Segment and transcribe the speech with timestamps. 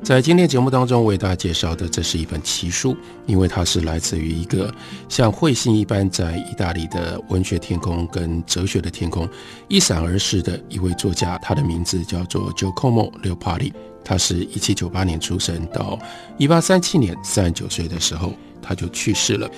[0.00, 4.72] 在今天节目当中为大家介绍的，这是一本奇书，因为它是来自于一个
[5.08, 9.28] 像彗星一般在意大利的文学天空跟哲学的天空
[9.68, 15.98] 一闪而逝的一位作家，他的名字叫做 Giacomo l e o p a r i 他是一七九八年出生，到
[16.38, 19.50] 一八三七年三十九岁的时候他就去世了，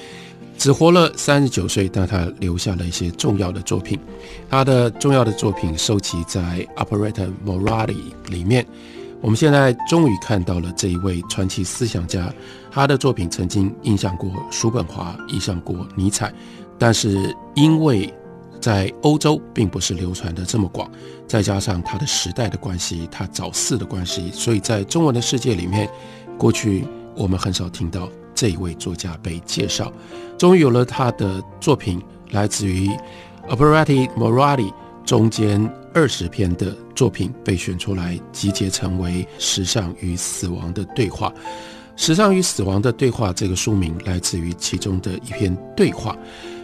[0.59, 3.97] 只活了三十九岁，但他留下了一些重要的作品，
[4.49, 7.97] 他的重要的作品收集在 Operetta Morali
[8.29, 8.66] 里面。
[9.20, 12.33] 我们现在终于看到了这一位传奇思想家，
[12.70, 16.33] 他的作品曾经影响过叔本华，影响过尼采，
[16.79, 18.12] 但是因为
[18.60, 20.90] 在欧洲并不是流传的这么广，
[21.27, 25.88] 再加上他的时代的关系，他早逝的关系，所以在中文的世界里面，
[26.38, 29.93] 过去我们很少听到这一位作家被介绍。
[30.38, 32.88] 终于有了他的作品，来自于
[33.51, 34.73] Operati Morali。
[35.11, 35.61] 中间
[35.93, 41.29] 二十篇的作品被选出来，集结成为《时尚与死亡的对话》。
[41.97, 46.17] 《时尚与死亡的对话》这个书名来自于其中的一篇对话。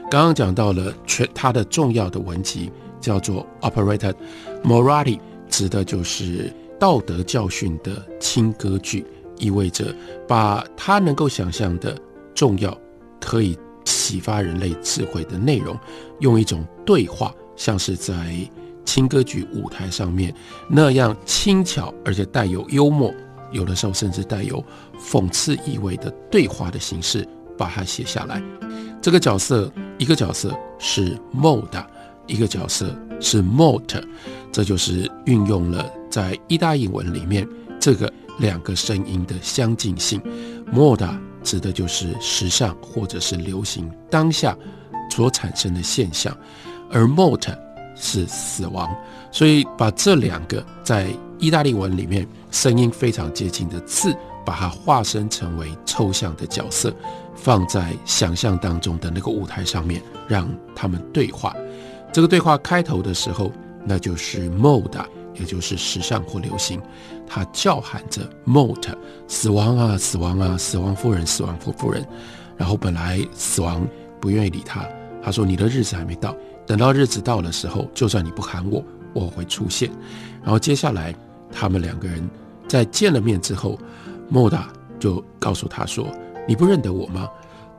[0.08, 4.14] 刚刚讲到了全它的重要的文集叫做《Operetta
[4.62, 5.16] Morali》，
[5.48, 9.04] 指的就是道德教训的轻歌剧，
[9.38, 9.92] 意味着
[10.28, 11.98] 把他能够想象的
[12.32, 12.80] 重要、
[13.20, 15.76] 可以启发人类智慧的内容，
[16.20, 17.34] 用一种对话。
[17.56, 18.36] 像是在
[18.84, 20.32] 轻歌剧舞台上面
[20.70, 23.12] 那样轻巧，而且带有幽默，
[23.50, 24.64] 有的时候甚至带有
[25.00, 27.26] 讽刺意味的对话的形式，
[27.58, 28.42] 把它写下来。
[29.02, 31.84] 这个角色，一个角色是 mod，
[32.26, 34.02] 一个角色是 Mot，
[34.52, 37.46] 这就是运用了在意大利文里面
[37.80, 40.20] 这个两个声音的相近性。
[40.72, 41.06] mod
[41.42, 44.56] 指的就是时尚或者是流行当下
[45.08, 46.36] 所产生的现象。
[46.90, 47.46] 而 mort
[47.94, 48.94] 是死亡，
[49.30, 51.08] 所以把这两个在
[51.38, 54.14] 意大利文里面声音非常接近的字，
[54.44, 56.94] 把它化身成为抽象的角色，
[57.34, 61.54] 放在想象当中的那个舞台上面，让他们对话。
[62.12, 63.52] 这个对话开头的时候，
[63.84, 65.04] 那就是 mode，
[65.34, 66.80] 也就是时尚或流行，
[67.26, 68.94] 他叫喊着 mort，
[69.28, 72.06] 死亡啊，死亡啊，死亡夫人，死亡夫夫人。
[72.56, 73.86] 然后本来死亡
[74.18, 74.88] 不愿意理他，
[75.22, 76.34] 他说：“你的日子还没到。”
[76.66, 79.90] 等到日子到的时候，就算你不喊我，我会出现。
[80.42, 81.14] 然后接下来，
[81.52, 82.28] 他们两个人
[82.66, 83.78] 在见了面之后，
[84.28, 84.68] 莫达
[84.98, 86.08] 就告诉他说
[86.46, 87.28] ：“你不认得我吗？”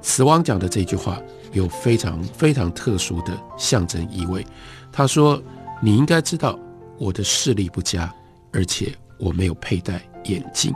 [0.02, 1.20] 死亡讲的这句话
[1.52, 4.46] 有非常非常特殊的象征意味。
[4.92, 5.42] 他说
[5.82, 6.58] ：“你应该知道
[6.98, 8.14] 我的视力不佳，
[8.54, 10.74] 而且我没有佩戴眼镜。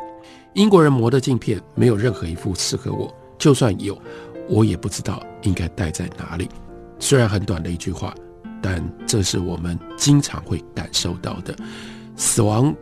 [0.54, 3.98] 英国人磨的镜片没有任何一副适合我，就算有，
[4.50, 6.50] 我也不知道应该戴在哪里。”
[7.02, 8.16] 虽然很短的一句话，
[8.62, 11.54] 但这是我们经常会感受到的。
[12.16, 12.74] 死亡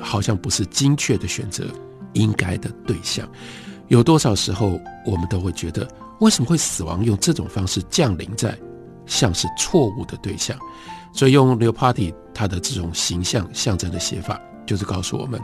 [0.00, 1.66] 好像不是精确的选择
[2.14, 3.28] 应该的对象。
[3.88, 5.86] 有多少时候，我们都会觉得，
[6.20, 8.58] 为什么会死亡用这种方式降临在
[9.04, 10.58] 像是错误的对象？
[11.12, 15.38] 所以用 Leo Party 他的这种形象象征的写法，就是告诉我们，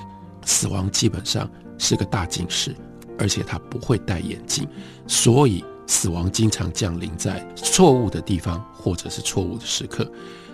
[0.47, 2.75] 死亡基本上是个大近视，
[3.19, 4.67] 而且他不会戴眼镜，
[5.07, 5.63] 所以。
[5.87, 10.11] 死亡经常降临在错误的地方，或者是错误的时刻。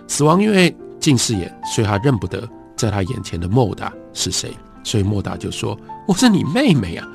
[0.09, 4.53] 死亡因为近视眼，所以他认不得在他眼前的莫达是谁，
[4.83, 7.09] 所以莫达就说：“我是你妹妹啊。”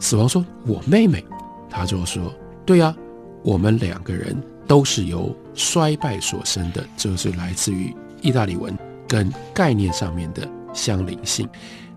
[0.00, 1.24] 死亡说：“我妹妹。”
[1.70, 2.34] 他就说
[2.66, 2.94] ：“对呀，
[3.42, 4.36] 我们两个人
[4.66, 11.48] 都是由衰败所生的，这是来自于意大利文跟概念上面的相邻性。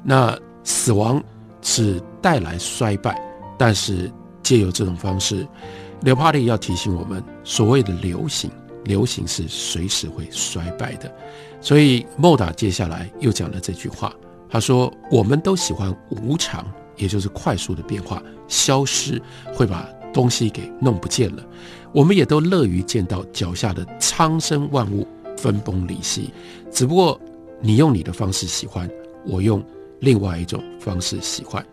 [0.04, 1.22] 那死亡
[1.62, 3.20] 是带来衰败，
[3.58, 4.12] 但是。”
[4.46, 5.46] 借由这种方式，
[6.02, 8.52] 刘帕利要提醒我们，所谓的流行，
[8.84, 11.12] 流行是随时会衰败的。
[11.60, 14.14] 所以莫达接下来又讲了这句话，
[14.48, 16.64] 他说：“我们都喜欢无常，
[16.96, 19.20] 也就是快速的变化，消失
[19.52, 21.44] 会把东西给弄不见了。
[21.92, 25.08] 我们也都乐于见到脚下的苍生万物
[25.38, 26.30] 分崩离析。
[26.72, 27.20] 只不过
[27.60, 28.88] 你用你的方式喜欢，
[29.26, 29.66] 我用
[30.02, 31.66] 另外一种方式喜欢。”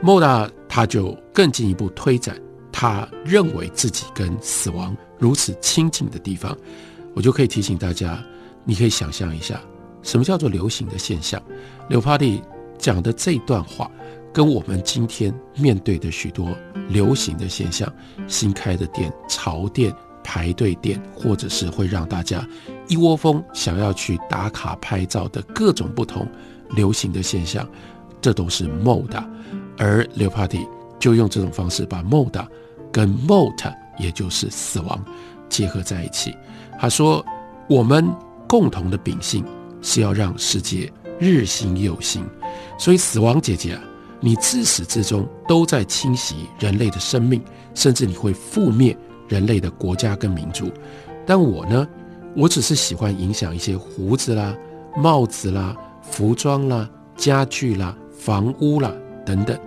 [0.00, 2.40] 莫大他就更进一步推展，
[2.70, 6.56] 他认为自己跟死亡如此亲近的地方，
[7.14, 8.22] 我就可以提醒大家，
[8.64, 9.60] 你可以想象一下，
[10.02, 11.42] 什么叫做流行的现象。
[11.88, 12.40] 刘帕蒂
[12.78, 13.90] 讲的这段话，
[14.32, 16.56] 跟我们今天面对的许多
[16.88, 17.92] 流行的现象，
[18.28, 19.92] 新开的店、潮店、
[20.22, 22.46] 排队店，或者是会让大家
[22.86, 26.24] 一窝蜂想要去打卡拍照的各种不同
[26.76, 27.68] 流行的现象，
[28.20, 29.22] 这都是 mod，。
[29.76, 30.66] 而 Leo Party
[30.98, 32.46] 就用这种方式把 mod
[32.90, 35.04] 跟 mort，也就是死亡，
[35.48, 36.34] 结合在一起。
[36.80, 37.24] 他说
[37.68, 38.08] ：“我们
[38.48, 39.44] 共同的秉性
[39.82, 42.24] 是要让世界日新又新，
[42.78, 43.82] 所以死亡姐姐啊，
[44.20, 47.42] 你自始至终都在侵袭人类的生命，
[47.74, 48.96] 甚至你会覆灭
[49.28, 50.70] 人类的国家跟民族。
[51.26, 51.86] 但我呢，
[52.34, 54.56] 我只是喜欢影响一些胡子啦、
[54.96, 58.92] 帽子啦、服装啦、家具啦、房屋啦
[59.24, 59.58] 等等，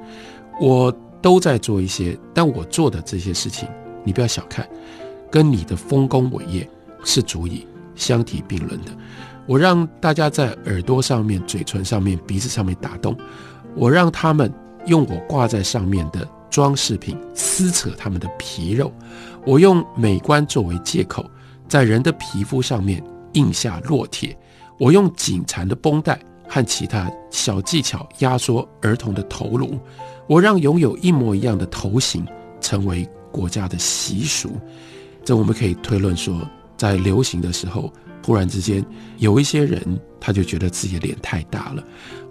[0.59, 3.67] 我都在做一些，但我做的这些事情，
[4.03, 4.67] 你不要小看，
[5.31, 6.69] 跟你的丰功伟业。”
[7.03, 7.65] 是足以
[7.95, 8.91] 相提并论的。
[9.47, 13.17] 我让大家在耳朵上面、嘴唇上面、鼻子上面打洞，
[13.75, 14.53] 我让他们
[14.85, 18.93] 用我挂在上面的装饰品撕扯他们的皮肉，
[19.43, 21.25] 我用美观作为借口，
[21.67, 24.37] 在人的皮肤上面印下烙铁，
[24.77, 26.19] 我用紧缠的绷带
[26.53, 29.79] 和其他小技巧压缩儿童的头颅，
[30.27, 32.27] 我让拥有一模一样的头型
[32.59, 34.51] 成为国家的习俗。
[35.23, 36.45] 这我们可以推论说。
[36.77, 37.93] 在流行的时候，
[38.23, 38.83] 突然之间
[39.19, 39.79] 有一些人，
[40.19, 41.83] 他就觉得自己的脸太大了；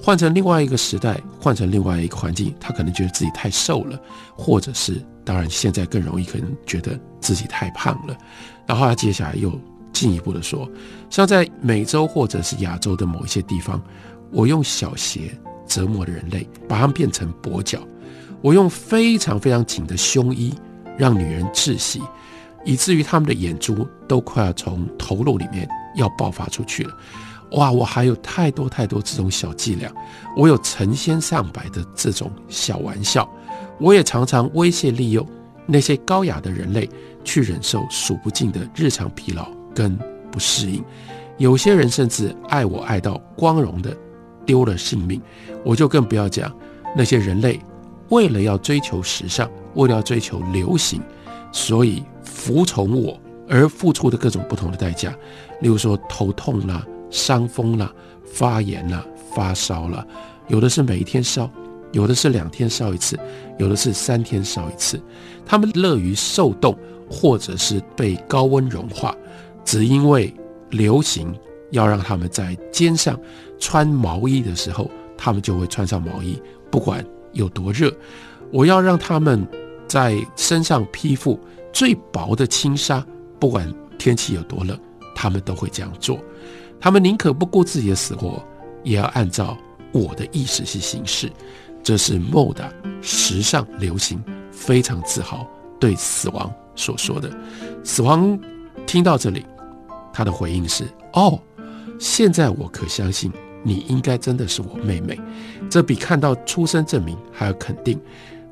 [0.02, 3.96] 换成另外一个时代，换成另外一个环境，他可能觉得自己太瘦了，
[4.34, 8.18] 或者是当然现在更容易可能觉得自己太胖了。
[8.66, 9.56] 然后他接下来又
[9.92, 10.68] 进一步的说，
[11.08, 13.82] 像在美洲或者是亚洲的某一些地方，
[14.30, 17.78] 我用小鞋折磨了人类，把它们变成跛脚；
[18.40, 20.54] 我用非常非常紧的胸衣
[20.96, 22.00] 让女人窒息。
[22.62, 25.66] 以至于他们的眼珠都快要从头颅里面
[25.96, 26.94] 要爆发出去了，
[27.52, 27.72] 哇！
[27.72, 29.90] 我还有太多太多这种小伎俩，
[30.36, 33.26] 我有成千上百的这种小玩笑，
[33.78, 35.26] 我也常常威胁利诱
[35.64, 36.86] 那些高雅的人类
[37.24, 39.48] 去忍受数不尽的日常疲劳
[39.80, 39.98] 跟
[40.30, 40.84] 不适应。
[41.38, 43.96] 有些人甚至爱我爱到光荣的
[44.44, 45.20] 丢了性命，
[45.64, 46.52] 我就更不要讲
[46.96, 47.58] 那些人类
[48.10, 51.00] 为了要追求时尚，为了要追求流行，
[51.52, 52.02] 所以。
[52.22, 55.10] 服从我而付出的各种不同的代价，
[55.60, 57.92] 例如说头痛啦、伤风啦、
[58.24, 59.04] 发炎啦、
[59.34, 60.06] 发烧啦，
[60.48, 61.50] 有的是每一天烧，
[61.92, 63.18] 有的是两天烧一次，
[63.58, 64.98] 有的是三天烧一次。
[65.44, 66.74] 他们乐于受冻，
[67.10, 69.14] 或者是被高温融化，
[69.64, 70.32] 只因为
[70.70, 71.34] 流行
[71.70, 73.18] 要让他们在肩上
[73.58, 76.40] 穿毛衣的时候，他们就会穿上毛衣，
[76.70, 77.92] 不管有多热。
[78.52, 79.46] 我要让他们
[79.86, 81.38] 在身上披覆。
[81.72, 83.06] 最薄的轻纱，
[83.38, 84.76] 不管天气有多冷，
[85.14, 86.18] 他们都会这样做。
[86.80, 88.42] 他们宁可不顾自己的死活，
[88.82, 89.56] 也要按照
[89.92, 91.30] 我的意思去行事。
[91.80, 92.56] 这是 mode
[93.00, 94.20] 时尚流行，
[94.50, 95.46] 非常自豪
[95.78, 97.30] 对死亡所说的。
[97.84, 98.36] 死亡
[98.90, 99.46] 听到这里，
[100.12, 100.82] 他的回应是：
[101.12, 101.38] 哦，
[102.00, 103.32] 现在我可相信
[103.62, 105.16] 你应该真的是我妹妹。
[105.70, 107.96] 这比看到出生证明还要肯定。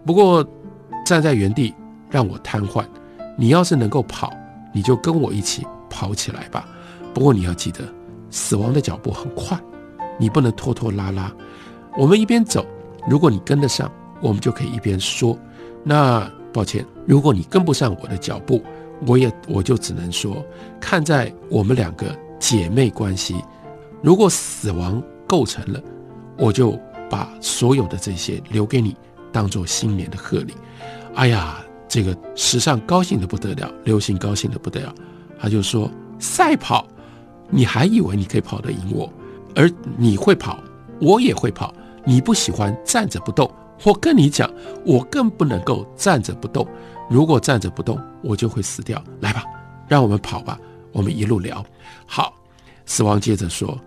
[0.07, 0.49] 不过
[1.05, 1.75] 站在原地
[2.09, 2.85] 让我瘫痪。
[3.37, 4.33] 你要是能够跑，
[4.73, 6.69] 你就跟我一起跑起来吧。
[7.13, 7.81] 不过你要记得，
[8.31, 9.59] 死亡的脚步很快，
[10.21, 11.33] 你不能拖拖拉拉。
[11.97, 12.65] 我们一边走，
[13.09, 13.91] 如果你跟得上，
[14.21, 15.37] 我们就可以一边说。
[15.83, 18.63] 那抱歉，如果你跟不上我的脚步，
[19.07, 20.45] 我也我就只能说，
[20.81, 23.37] 看在我们两个姐妹关系，
[24.03, 25.81] 如果死亡构成了，
[26.37, 26.79] 我就
[27.09, 28.97] 把所有的这些留给你，
[29.33, 30.55] 当做新年的贺礼。
[31.15, 31.65] 哎呀。
[31.91, 34.95] 这个时尚高兴的不得了，流行高兴的不得了，
[35.41, 35.91] 他就说
[36.21, 36.87] ：“赛跑，
[37.49, 39.11] 你还以为你可以跑得赢我？
[39.57, 40.63] 而你会跑，
[41.01, 41.73] 我也会跑。
[42.05, 43.51] 你不喜欢站着不动，
[43.85, 44.51] 我跟你讲，
[44.85, 46.67] 我更不能够站着不动。
[47.09, 49.03] 如果站着不动，我就会死掉。
[49.21, 49.45] 来吧，
[49.87, 50.59] 让我们跑吧，
[50.93, 51.65] 我们一路聊。
[52.07, 52.35] 好，
[52.87, 53.79] 死亡接着说：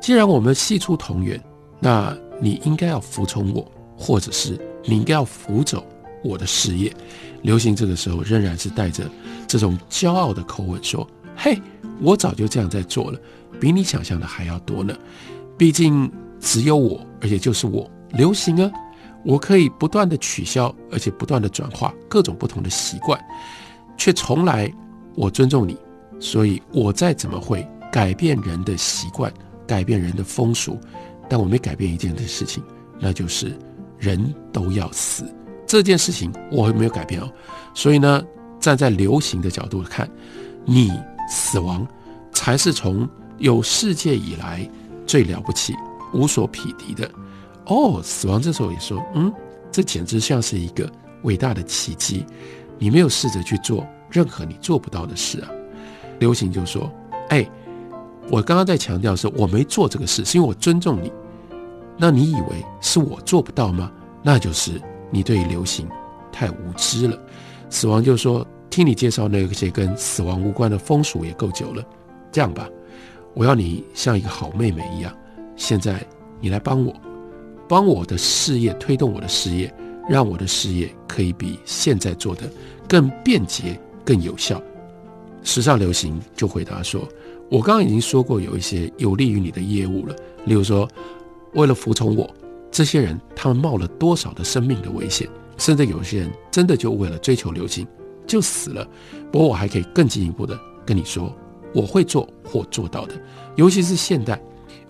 [0.00, 1.42] 既然我们系出同源，
[1.80, 5.84] 那你应该要服从我，或者是你应该要扶走
[6.22, 6.94] 我的事业。”
[7.42, 9.04] 流行这个时候仍然是带着
[9.46, 11.56] 这种骄傲的口吻说：“嘿，
[12.00, 13.18] 我早就这样在做了，
[13.60, 14.92] 比你想象的还要多呢。
[15.56, 18.70] 毕竟只有我，而且就是我流行啊，
[19.28, 23.22] 我可以不断的取消，而且不断的转化各种不同的习惯，
[23.98, 24.72] 却从来
[25.14, 25.76] 我尊重你，
[26.18, 29.30] 所以我再怎么会改变人的习惯，
[29.66, 30.80] 改变人的风俗，
[31.28, 32.64] 但我没改变一件的事情，
[32.98, 33.54] 那就是
[33.98, 35.30] 人都要死。”
[35.68, 37.30] 这件事情我没有改变哦，
[37.74, 38.24] 所以呢，
[38.58, 40.08] 站在流行的角度看，
[40.64, 40.90] 你
[41.28, 41.86] 死亡
[42.32, 43.06] 才是从
[43.36, 44.66] 有世界以来
[45.06, 45.74] 最了不起、
[46.14, 47.10] 无所匹敌的
[47.68, 48.00] 哦。
[48.02, 49.32] 死亡这时候也说，嗯，
[49.70, 50.90] 这简直像是一个
[51.22, 52.26] 伟大的奇迹。
[52.78, 55.50] 你没有试着去做任何你做不到的事啊。
[56.18, 56.90] 流行就说，
[57.28, 57.48] 哎，
[58.30, 61.12] 我刚刚在强调是，我没做这个事，是因为我尊重你。
[61.96, 63.90] 那你以为是我做不到吗？
[64.22, 65.88] 那就是你对流行
[66.30, 67.18] 太无知了。
[67.70, 71.84] 死亡就说，听你介绍那些跟死亡无关的风俗也够久了。
[72.30, 72.68] 这样吧，
[73.34, 75.12] 我要你像一个好妹妹一样，
[75.56, 76.04] 现在
[76.40, 76.94] 你来帮我，
[77.68, 79.72] 帮我的事业推动我的事业，
[80.08, 82.50] 让我的事业可以比现在做的
[82.88, 84.60] 更便捷、更有效。
[85.42, 87.06] 时尚流行就回答说。
[87.50, 90.14] 我刚刚已经说过，有一些有利于你的业务了。
[90.44, 90.86] 例如说，
[91.54, 92.28] 为了服从我，
[92.70, 97.86] 这些人他们冒了多少的生命的危险，甚至有些人真的就为了追求流行
[98.26, 98.86] 就死了。
[99.32, 101.34] 不过我还可以更进一步的跟你说，
[101.72, 103.14] 我会做或做到的。
[103.56, 104.38] 尤其是现代，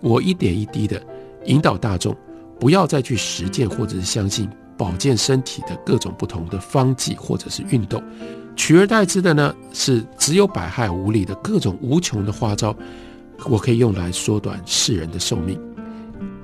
[0.01, 1.01] 我一点一滴的
[1.45, 2.13] 引导大众，
[2.59, 8.03] 不要再去实践或者是相信保健身体的各种不同的方剂或者是运动。
[8.55, 12.75] 取而代之的呢，是只有百害无利的各种无穷的花招，
[13.45, 15.57] 我可以用来缩短世人的寿命。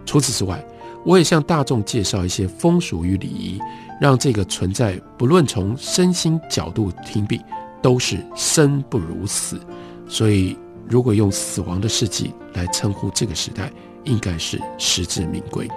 [0.05, 0.65] 除此之外，
[1.03, 3.59] 我也向大众介绍一些风俗与礼仪，
[3.99, 7.41] 让这个存在不论从身心角度听病，
[7.81, 9.59] 都是生不如死。
[10.07, 10.57] 所以，
[10.87, 13.69] 如果用死亡的事迹来称呼这个时代，
[14.05, 15.67] 应该是实至名归。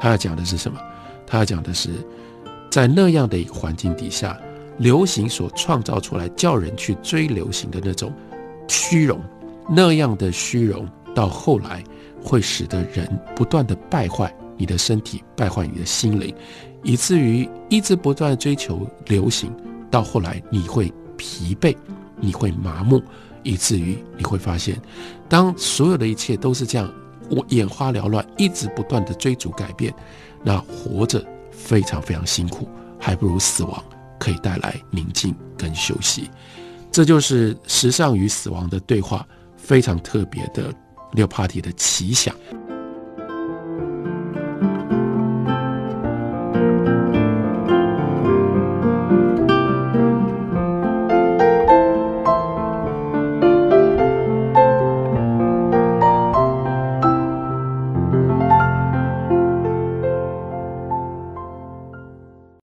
[0.00, 0.80] 他要讲的是什么？
[1.26, 1.90] 他要讲的是，
[2.70, 4.36] 在那样的一个环境底下。
[4.78, 8.10] 流行所创造出来叫人去追流行的那种
[8.66, 9.20] 虚荣，
[9.68, 11.84] 那样的虚荣到后来
[12.22, 16.34] 会使得人不断的败坏你的身体，败坏你的心灵，
[16.82, 19.52] 以至于一直不断追求流行，
[19.90, 21.76] 到后来你会疲惫，
[22.16, 23.02] 你会麻木，
[23.42, 24.80] 以至于你会发现，
[25.28, 26.90] 当所有的一切都是这样，
[27.30, 29.94] 我眼花缭乱，一直不断的追逐改变，
[30.42, 32.68] 那活着非常非常辛苦，
[32.98, 33.82] 还不如死亡。
[34.18, 36.28] 可以带来宁静跟休息，
[36.92, 40.70] 这就是时尚与死亡的对话，非常特别的
[41.12, 42.34] 六 party 的奇想。